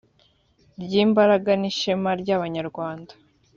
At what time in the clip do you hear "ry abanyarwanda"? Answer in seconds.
2.21-3.11